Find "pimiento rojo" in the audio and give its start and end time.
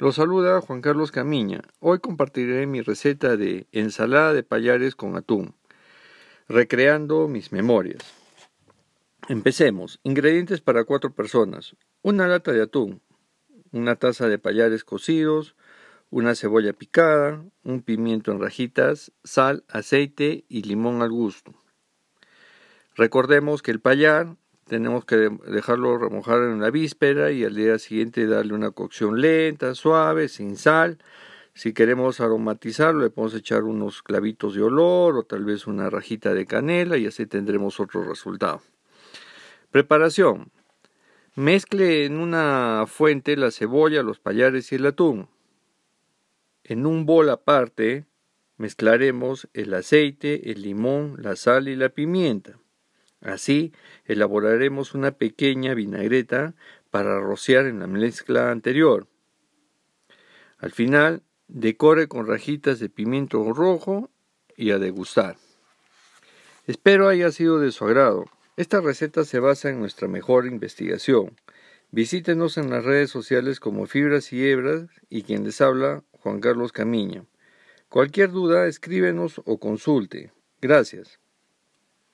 62.90-64.10